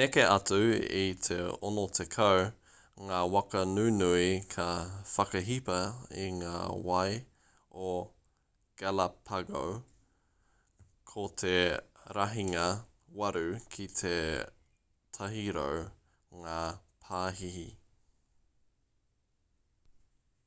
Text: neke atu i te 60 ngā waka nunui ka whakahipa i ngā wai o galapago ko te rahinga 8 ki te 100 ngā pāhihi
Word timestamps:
neke 0.00 0.22
atu 0.32 0.56
i 0.98 1.04
te 1.26 1.36
60 1.66 2.42
ngā 3.10 3.20
waka 3.34 3.62
nunui 3.70 4.26
ka 4.56 4.66
whakahipa 5.12 5.78
i 6.24 6.28
ngā 6.40 6.58
wai 6.90 7.16
o 7.86 7.94
galapago 8.82 9.64
ko 11.12 11.26
te 11.44 11.54
rahinga 12.20 12.68
8 13.30 13.48
ki 13.76 13.88
te 14.02 14.14
100 15.24 15.74
ngā 16.44 16.60
pāhihi 17.08 17.68